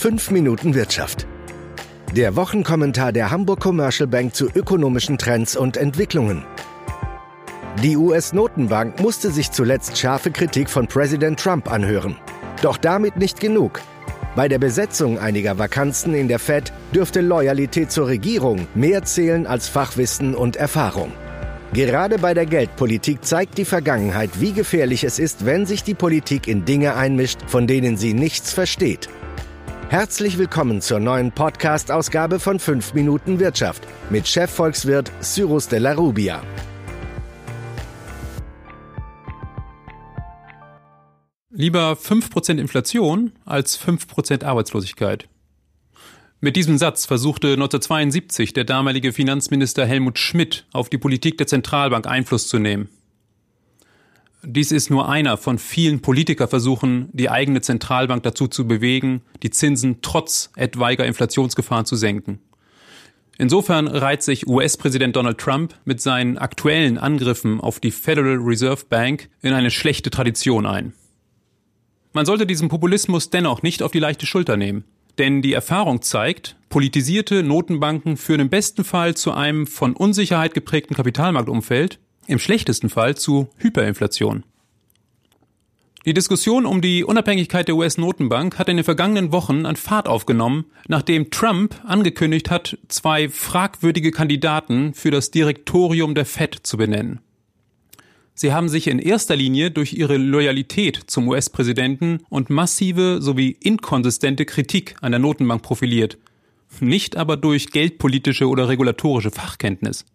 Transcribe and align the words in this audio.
5 0.00 0.30
Minuten 0.30 0.74
Wirtschaft. 0.74 1.26
Der 2.16 2.34
Wochenkommentar 2.34 3.12
der 3.12 3.30
Hamburg 3.30 3.60
Commercial 3.60 4.06
Bank 4.06 4.34
zu 4.34 4.46
ökonomischen 4.46 5.18
Trends 5.18 5.56
und 5.56 5.76
Entwicklungen. 5.76 6.42
Die 7.82 7.98
US-Notenbank 7.98 8.98
musste 8.98 9.30
sich 9.30 9.50
zuletzt 9.50 9.98
scharfe 9.98 10.30
Kritik 10.30 10.70
von 10.70 10.86
Präsident 10.86 11.38
Trump 11.38 11.70
anhören. 11.70 12.16
Doch 12.62 12.78
damit 12.78 13.18
nicht 13.18 13.40
genug. 13.40 13.82
Bei 14.34 14.48
der 14.48 14.58
Besetzung 14.58 15.18
einiger 15.18 15.58
Vakanzen 15.58 16.14
in 16.14 16.28
der 16.28 16.38
Fed 16.38 16.72
dürfte 16.94 17.20
Loyalität 17.20 17.92
zur 17.92 18.06
Regierung 18.06 18.68
mehr 18.74 19.04
zählen 19.04 19.46
als 19.46 19.68
Fachwissen 19.68 20.34
und 20.34 20.56
Erfahrung. 20.56 21.12
Gerade 21.74 22.16
bei 22.16 22.32
der 22.32 22.46
Geldpolitik 22.46 23.22
zeigt 23.22 23.58
die 23.58 23.66
Vergangenheit, 23.66 24.30
wie 24.40 24.52
gefährlich 24.52 25.04
es 25.04 25.18
ist, 25.18 25.44
wenn 25.44 25.66
sich 25.66 25.84
die 25.84 25.92
Politik 25.92 26.48
in 26.48 26.64
Dinge 26.64 26.96
einmischt, 26.96 27.40
von 27.48 27.66
denen 27.66 27.98
sie 27.98 28.14
nichts 28.14 28.54
versteht. 28.54 29.10
Herzlich 29.90 30.38
willkommen 30.38 30.80
zur 30.80 31.00
neuen 31.00 31.32
Podcast-Ausgabe 31.32 32.38
von 32.38 32.60
5 32.60 32.94
Minuten 32.94 33.40
Wirtschaft 33.40 33.82
mit 34.08 34.28
Chefvolkswirt 34.28 35.10
Cyrus 35.20 35.66
de 35.66 35.80
la 35.80 35.94
Rubia. 35.94 36.44
Lieber 41.50 41.94
5% 41.94 42.60
Inflation 42.60 43.32
als 43.44 43.84
5% 43.84 44.44
Arbeitslosigkeit. 44.44 45.28
Mit 46.38 46.54
diesem 46.54 46.78
Satz 46.78 47.06
versuchte 47.06 47.54
1972 47.54 48.52
der 48.52 48.62
damalige 48.62 49.12
Finanzminister 49.12 49.84
Helmut 49.86 50.20
Schmidt 50.20 50.66
auf 50.70 50.88
die 50.88 50.98
Politik 50.98 51.36
der 51.36 51.48
Zentralbank 51.48 52.06
Einfluss 52.06 52.46
zu 52.46 52.60
nehmen. 52.60 52.88
Dies 54.42 54.72
ist 54.72 54.90
nur 54.90 55.08
einer 55.08 55.36
von 55.36 55.58
vielen 55.58 56.00
Politikerversuchen, 56.00 57.10
die 57.12 57.28
eigene 57.28 57.60
Zentralbank 57.60 58.22
dazu 58.22 58.48
zu 58.48 58.66
bewegen, 58.66 59.20
die 59.42 59.50
Zinsen 59.50 59.98
trotz 60.00 60.50
etwaiger 60.56 61.04
Inflationsgefahren 61.04 61.84
zu 61.84 61.96
senken. 61.96 62.40
Insofern 63.36 63.88
reiht 63.88 64.22
sich 64.22 64.46
US-Präsident 64.46 65.16
Donald 65.16 65.38
Trump 65.38 65.74
mit 65.84 66.00
seinen 66.00 66.38
aktuellen 66.38 66.98
Angriffen 66.98 67.60
auf 67.60 67.80
die 67.80 67.90
Federal 67.90 68.36
Reserve 68.36 68.84
Bank 68.88 69.28
in 69.42 69.52
eine 69.52 69.70
schlechte 69.70 70.10
Tradition 70.10 70.66
ein. 70.66 70.92
Man 72.12 72.26
sollte 72.26 72.46
diesen 72.46 72.68
Populismus 72.68 73.30
dennoch 73.30 73.62
nicht 73.62 73.82
auf 73.82 73.92
die 73.92 73.98
leichte 73.98 74.26
Schulter 74.26 74.56
nehmen. 74.56 74.84
Denn 75.18 75.42
die 75.42 75.52
Erfahrung 75.52 76.02
zeigt, 76.02 76.56
politisierte 76.68 77.42
Notenbanken 77.42 78.16
führen 78.16 78.40
im 78.40 78.48
besten 78.48 78.84
Fall 78.84 79.16
zu 79.16 79.32
einem 79.32 79.66
von 79.66 79.94
Unsicherheit 79.94 80.54
geprägten 80.54 80.94
Kapitalmarktumfeld, 80.94 81.98
im 82.30 82.38
schlechtesten 82.38 82.88
Fall 82.88 83.16
zu 83.16 83.48
Hyperinflation. 83.58 84.44
Die 86.06 86.14
Diskussion 86.14 86.64
um 86.64 86.80
die 86.80 87.04
Unabhängigkeit 87.04 87.68
der 87.68 87.76
US-Notenbank 87.76 88.58
hat 88.58 88.70
in 88.70 88.78
den 88.78 88.84
vergangenen 88.84 89.32
Wochen 89.32 89.66
an 89.66 89.76
Fahrt 89.76 90.08
aufgenommen, 90.08 90.64
nachdem 90.88 91.30
Trump 91.30 91.74
angekündigt 91.84 92.50
hat, 92.50 92.78
zwei 92.88 93.28
fragwürdige 93.28 94.10
Kandidaten 94.10 94.94
für 94.94 95.10
das 95.10 95.30
Direktorium 95.30 96.14
der 96.14 96.24
Fed 96.24 96.54
zu 96.62 96.78
benennen. 96.78 97.20
Sie 98.32 98.54
haben 98.54 98.70
sich 98.70 98.86
in 98.86 98.98
erster 98.98 99.36
Linie 99.36 99.70
durch 99.70 99.92
ihre 99.92 100.16
Loyalität 100.16 101.02
zum 101.08 101.28
US-Präsidenten 101.28 102.20
und 102.30 102.48
massive 102.48 103.20
sowie 103.20 103.50
inkonsistente 103.60 104.46
Kritik 104.46 104.94
an 105.02 105.12
der 105.12 105.18
Notenbank 105.18 105.60
profiliert, 105.60 106.16
nicht 106.80 107.18
aber 107.18 107.36
durch 107.36 107.72
geldpolitische 107.72 108.48
oder 108.48 108.68
regulatorische 108.68 109.30
Fachkenntnis. 109.30 110.06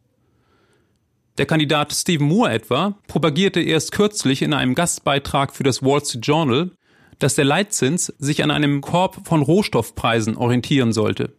Der 1.38 1.46
Kandidat 1.46 1.92
Stephen 1.92 2.28
Moore 2.28 2.54
etwa 2.54 2.98
propagierte 3.08 3.60
erst 3.60 3.92
kürzlich 3.92 4.42
in 4.42 4.54
einem 4.54 4.74
Gastbeitrag 4.74 5.54
für 5.54 5.64
das 5.64 5.84
Wall 5.84 6.04
Street 6.04 6.26
Journal, 6.26 6.72
dass 7.20 7.36
der 7.36 7.44
Leitzins 7.44 8.08
sich 8.20 8.42
an 8.42 8.52
einem 8.52 8.80
Korb 8.80 9.28
von 9.28 9.42
Rohstoffpreisen 9.42 10.38
orientieren 10.38 10.94
sollte. 10.94 11.34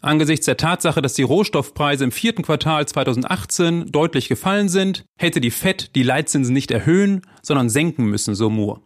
Angesichts 0.00 0.46
der 0.46 0.56
Tatsache, 0.56 1.02
dass 1.02 1.14
die 1.14 1.22
Rohstoffpreise 1.22 2.04
im 2.04 2.12
vierten 2.12 2.42
Quartal 2.42 2.86
2018 2.86 3.90
deutlich 3.90 4.28
gefallen 4.28 4.68
sind, 4.68 5.04
hätte 5.16 5.40
die 5.40 5.50
Fed 5.50 5.96
die 5.96 6.02
Leitzinsen 6.02 6.52
nicht 6.52 6.70
erhöhen, 6.70 7.22
sondern 7.42 7.70
senken 7.70 8.04
müssen, 8.04 8.36
so 8.36 8.50
Moore. 8.50 8.82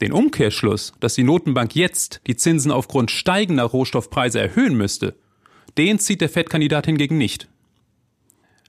Den 0.00 0.12
Umkehrschluss, 0.12 0.92
dass 1.00 1.14
die 1.14 1.24
Notenbank 1.24 1.74
jetzt 1.74 2.20
die 2.28 2.36
Zinsen 2.36 2.70
aufgrund 2.70 3.10
steigender 3.10 3.64
Rohstoffpreise 3.64 4.38
erhöhen 4.38 4.76
müsste, 4.76 5.16
den 5.76 5.98
zieht 5.98 6.20
der 6.20 6.28
Fed-Kandidat 6.28 6.86
hingegen 6.86 7.18
nicht. 7.18 7.48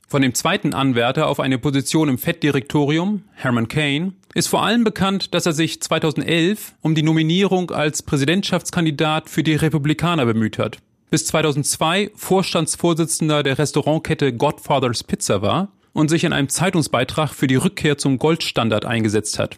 Von 0.09 0.21
dem 0.21 0.33
zweiten 0.33 0.73
Anwärter 0.73 1.27
auf 1.27 1.39
eine 1.39 1.59
Position 1.59 2.09
im 2.09 2.17
Fed-Direktorium, 2.17 3.23
Herman 3.33 3.67
Kane, 3.67 4.13
ist 4.33 4.47
vor 4.47 4.63
allem 4.63 4.83
bekannt, 4.83 5.33
dass 5.33 5.45
er 5.45 5.53
sich 5.53 5.81
2011 5.81 6.73
um 6.81 6.95
die 6.95 7.03
Nominierung 7.03 7.71
als 7.71 8.01
Präsidentschaftskandidat 8.01 9.29
für 9.29 9.43
die 9.43 9.55
Republikaner 9.55 10.25
bemüht 10.25 10.57
hat 10.57 10.79
bis 11.09 11.25
2002 11.25 12.11
Vorstandsvorsitzender 12.15 13.43
der 13.43 13.57
Restaurantkette 13.57 14.33
Godfather's 14.33 15.03
Pizza 15.03 15.41
war 15.41 15.69
und 15.93 16.09
sich 16.09 16.23
in 16.23 16.33
einem 16.33 16.49
Zeitungsbeitrag 16.49 17.33
für 17.33 17.47
die 17.47 17.55
Rückkehr 17.55 17.97
zum 17.97 18.19
Goldstandard 18.19 18.85
eingesetzt 18.85 19.39
hat. 19.39 19.57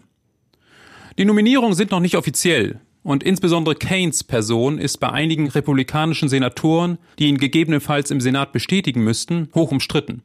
Die 1.18 1.26
Nominierungen 1.26 1.76
sind 1.76 1.92
noch 1.92 2.00
nicht 2.00 2.16
offiziell 2.16 2.80
und 3.04 3.24
insbesondere 3.24 3.76
Keynes 3.76 4.24
Person 4.24 4.78
ist 4.78 5.00
bei 5.00 5.10
einigen 5.10 5.50
republikanischen 5.50 6.30
Senatoren, 6.30 6.98
die 7.20 7.28
ihn 7.28 7.38
gegebenenfalls 7.38 8.12
im 8.12 8.22
Senat 8.22 8.54
bestätigen 8.54 9.04
müssten, 9.04 9.50
hoch 9.54 9.72
umstritten. 9.72 10.24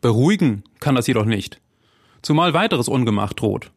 Beruhigen 0.00 0.64
kann 0.80 0.94
das 0.94 1.06
jedoch 1.06 1.24
nicht. 1.24 1.60
Zumal 2.22 2.54
weiteres 2.54 2.88
Ungemach 2.88 3.32
droht. 3.32 3.70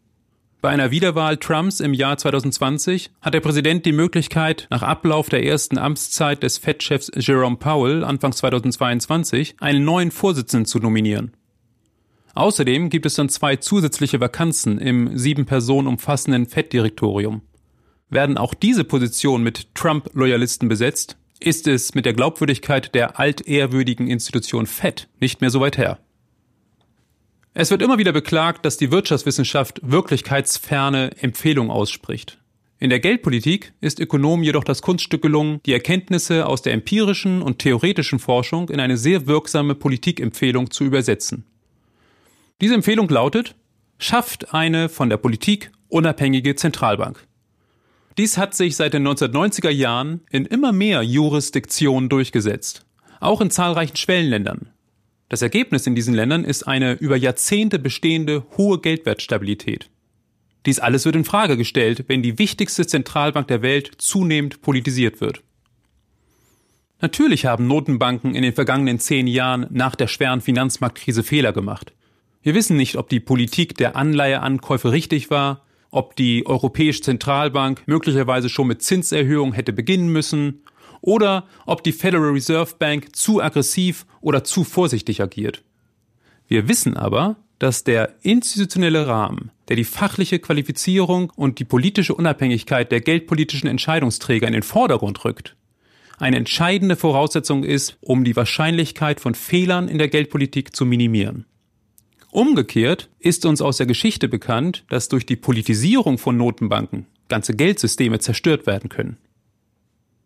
Bei 0.62 0.70
einer 0.70 0.92
Wiederwahl 0.92 1.38
Trumps 1.38 1.80
im 1.80 1.94
Jahr 1.94 2.18
2020 2.18 3.12
hat 3.22 3.34
der 3.34 3.40
Präsident 3.40 3.86
die 3.86 3.94
Möglichkeit, 3.94 4.68
nach 4.70 4.84
Ablauf 4.84 5.30
der 5.30 5.46
ersten 5.46 5.78
Amtszeit 5.78 6.44
des 6.44 6.58
Fed-Chefs 6.58 7.12
Jerome 7.16 7.56
Powell 7.56 8.04
Anfang 8.04 8.34
2022 8.34 9.56
einen 9.62 9.86
neuen 9.86 10.12
Vorsitzenden 10.12 10.66
zu 10.66 10.80
nominieren. 10.80 11.32
Außerdem 12.36 12.90
gibt 12.90 13.06
es 13.06 13.16
dann 13.16 13.30
zwei 13.30 13.56
zusätzliche 13.56 14.20
Vakanzen 14.20 14.80
im 14.80 15.18
sieben 15.18 15.46
Personen 15.46 15.88
umfassenden 15.88 16.46
Fed-Direktorium. 16.46 17.42
Werden 18.10 18.38
auch 18.38 18.54
diese 18.54 18.84
Positionen 18.84 19.46
mit 19.46 19.74
Trump-Loyalisten 19.76 20.68
besetzt, 20.68 21.18
ist 21.40 21.68
es 21.68 21.96
mit 21.96 22.06
der 22.06 22.14
Glaubwürdigkeit 22.14 22.94
der 22.94 23.18
altehrwürdigen 23.18 24.08
Institution 24.08 24.66
Fed 24.66 25.08
nicht 25.22 25.40
mehr 25.40 25.52
so 25.52 25.62
weit 25.62 25.78
her. 25.78 26.00
Es 27.54 27.72
wird 27.72 27.82
immer 27.82 27.98
wieder 27.98 28.12
beklagt, 28.12 28.64
dass 28.64 28.78
die 28.78 28.92
Wirtschaftswissenschaft 28.92 29.80
wirklichkeitsferne 29.84 31.12
Empfehlungen 31.20 31.72
ausspricht. 31.72 32.38
In 32.78 32.90
der 32.90 33.00
Geldpolitik 33.00 33.74
ist 33.82 34.00
Ökonomen 34.00 34.44
jedoch 34.44 34.64
das 34.64 34.82
Kunststück 34.82 35.22
gelungen, 35.22 35.60
die 35.66 35.74
Erkenntnisse 35.74 36.46
aus 36.46 36.62
der 36.62 36.74
empirischen 36.74 37.42
und 37.42 37.60
theoretischen 37.60 38.20
Forschung 38.20 38.70
in 38.70 38.80
eine 38.80 38.98
sehr 38.98 39.28
wirksame 39.28 39.76
Politikempfehlung 39.76 40.72
zu 40.72 40.86
übersetzen. 40.86 41.44
Diese 42.62 42.76
Empfehlung 42.76 43.10
lautet, 43.10 43.56
schafft 43.98 44.54
eine 44.54 44.88
von 44.88 45.10
der 45.10 45.18
Politik 45.18 45.72
unabhängige 45.90 46.56
Zentralbank. 46.56 47.26
Dies 48.18 48.38
hat 48.38 48.54
sich 48.54 48.76
seit 48.76 48.94
den 48.94 49.08
1990er 49.08 49.70
Jahren 49.70 50.22
in 50.30 50.46
immer 50.46 50.72
mehr 50.72 51.02
Jurisdiktionen 51.02 52.10
durchgesetzt, 52.10 52.86
auch 53.20 53.42
in 53.42 53.50
zahlreichen 53.50 53.96
Schwellenländern, 53.96 54.70
das 55.30 55.44
Ergebnis 55.44 55.86
in 55.86 55.96
diesen 55.96 56.16
Ländern 56.16 56.44
ist 56.44 56.64
eine 56.64 56.94
über 56.94 57.16
Jahrzehnte 57.16 57.78
bestehende 57.78 58.44
hohe 58.58 58.80
Geldwertstabilität. 58.80 59.90
Dies 60.66 60.80
alles 60.80 61.06
wird 61.06 61.16
in 61.16 61.24
Frage 61.24 61.56
gestellt, 61.56 62.06
wenn 62.08 62.24
die 62.24 62.40
wichtigste 62.40 62.86
Zentralbank 62.86 63.48
der 63.48 63.62
Welt 63.62 63.92
zunehmend 64.00 64.62
politisiert 64.62 65.22
wird. 65.22 65.42
Natürlich 67.00 67.46
haben 67.46 67.68
Notenbanken 67.68 68.36
in 68.36 68.42
den 68.42 68.54
vergangenen 68.54 69.00
zehn 69.00 69.28
Jahren 69.28 69.68
nach 69.70 69.96
der 69.96 70.08
schweren 70.08 70.42
Finanzmarktkrise 70.42 71.24
Fehler 71.24 71.54
gemacht. 71.54 71.94
Wir 72.42 72.56
wissen 72.56 72.76
nicht, 72.76 72.98
ob 72.98 73.08
die 73.08 73.20
Politik 73.20 73.78
der 73.78 73.96
Anleiheankäufe 73.96 74.92
richtig 74.92 75.30
war, 75.30 75.64
ob 75.92 76.16
die 76.16 76.46
Europäische 76.46 77.02
Zentralbank 77.02 77.84
möglicherweise 77.86 78.50
schon 78.50 78.68
mit 78.68 78.82
Zinserhöhungen 78.82 79.54
hätte 79.54 79.74
beginnen 79.74 80.10
müssen 80.10 80.64
oder 81.02 81.48
ob 81.66 81.84
die 81.84 81.92
Federal 81.92 82.32
Reserve 82.32 82.76
Bank 82.78 83.16
zu 83.16 83.42
aggressiv 83.42 84.06
oder 84.22 84.44
zu 84.44 84.64
vorsichtig 84.64 85.22
agiert. 85.22 85.64
Wir 86.48 86.68
wissen 86.68 86.98
aber, 86.98 87.38
dass 87.60 87.84
der 87.84 88.16
institutionelle 88.22 89.06
Rahmen, 89.06 89.52
der 89.68 89.76
die 89.76 89.84
fachliche 89.84 90.40
Qualifizierung 90.40 91.32
und 91.36 91.60
die 91.60 91.66
politische 91.66 92.16
Unabhängigkeit 92.16 92.92
der 92.92 93.02
geldpolitischen 93.02 93.70
Entscheidungsträger 93.70 94.48
in 94.48 94.54
den 94.54 94.64
Vordergrund 94.64 95.24
rückt, 95.26 95.56
eine 96.18 96.38
entscheidende 96.38 96.96
Voraussetzung 96.96 97.64
ist, 97.64 97.98
um 98.02 98.24
die 98.24 98.36
Wahrscheinlichkeit 98.36 99.20
von 99.20 99.36
Fehlern 99.36 99.88
in 99.88 99.98
der 99.98 100.10
Geldpolitik 100.10 100.76
zu 100.76 100.86
minimieren. 100.86 101.46
Umgekehrt 102.32 103.10
ist 103.20 103.46
uns 103.46 103.62
aus 103.62 103.78
der 103.78 103.86
Geschichte 103.86 104.28
bekannt, 104.28 104.84
dass 104.90 105.08
durch 105.10 105.26
die 105.26 105.36
Politisierung 105.36 106.18
von 106.18 106.38
Notenbanken 106.38 107.08
ganze 107.28 107.56
Geldsysteme 107.56 108.20
zerstört 108.20 108.68
werden 108.68 108.90
können. 108.90 109.18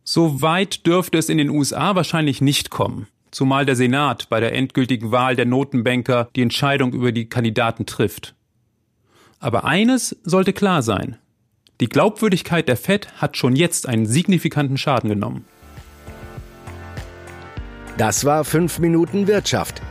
So 0.06 0.42
weit 0.42 0.86
dürfte 0.86 1.18
es 1.18 1.30
in 1.30 1.38
den 1.38 1.50
USA 1.50 1.96
wahrscheinlich 1.96 2.42
nicht 2.42 2.70
kommen, 2.70 3.08
zumal 3.32 3.66
der 3.66 3.78
Senat 3.78 4.28
bei 4.30 4.42
der 4.42 4.54
endgültigen 4.54 5.12
Wahl 5.12 5.38
der 5.38 5.46
Notenbanker 5.46 6.30
die 6.36 6.42
Entscheidung 6.42 6.92
über 6.92 7.14
die 7.14 7.30
Kandidaten 7.30 7.86
trifft. 7.86 8.36
Aber 9.40 9.64
eines 9.64 10.18
sollte 10.24 10.52
klar 10.52 10.82
sein. 10.82 11.18
Die 11.80 11.88
Glaubwürdigkeit 11.88 12.68
der 12.68 12.78
Fed 12.78 13.08
hat 13.18 13.38
schon 13.38 13.56
jetzt 13.56 13.88
einen 13.88 14.06
signifikanten 14.06 14.78
Schaden 14.78 15.10
genommen. 15.10 15.46
Das 17.98 18.26
war 18.26 18.44
5 18.44 18.80
Minuten 18.80 19.28
Wirtschaft. 19.28 19.82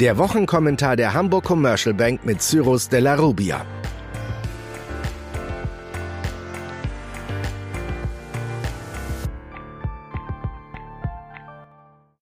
Der 0.00 0.18
Wochenkommentar 0.18 0.96
der 0.96 1.14
Hamburg 1.14 1.44
Commercial 1.44 1.94
Bank 1.94 2.24
mit 2.24 2.42
Cyrus 2.42 2.88
de 2.88 3.00
la 3.00 3.14
Rubia. 3.14 3.64